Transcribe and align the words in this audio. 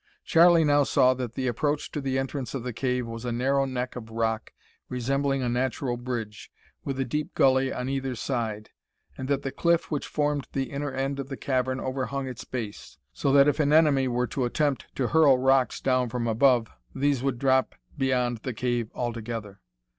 Charlie 0.25 0.63
now 0.63 0.83
saw 0.83 1.13
that 1.13 1.35
the 1.35 1.45
approach 1.45 1.91
to 1.91 2.01
the 2.01 2.17
entrance 2.17 2.55
of 2.55 2.63
the 2.63 2.73
cave 2.73 3.05
was 3.05 3.23
a 3.23 3.31
narrow 3.31 3.65
neck 3.65 3.95
of 3.95 4.09
rock 4.09 4.51
resembling 4.89 5.43
a 5.43 5.47
natural 5.47 5.95
bridge, 5.95 6.51
with 6.83 6.99
a 6.99 7.05
deep 7.05 7.35
gully 7.35 7.71
on 7.71 7.87
either 7.87 8.15
side, 8.15 8.71
and 9.15 9.27
that 9.27 9.43
the 9.43 9.51
cliff 9.51 9.91
which 9.91 10.07
formed 10.07 10.47
the 10.53 10.71
inner 10.71 10.91
end 10.91 11.19
of 11.19 11.29
the 11.29 11.37
cavern 11.37 11.79
overhung 11.79 12.25
its 12.27 12.45
base, 12.45 12.97
so 13.13 13.31
that 13.31 13.47
if 13.47 13.59
an 13.59 13.71
enemy 13.71 14.07
were 14.07 14.25
to 14.25 14.43
attempt 14.45 14.87
to 14.95 15.09
hurl 15.09 15.37
rocks 15.37 15.79
down 15.79 16.09
from 16.09 16.25
above 16.25 16.69
these 16.95 17.21
would 17.21 17.37
drop 17.37 17.75
beyond 17.95 18.37
the 18.37 18.55
cave 18.55 18.89
altogether. 18.95 19.61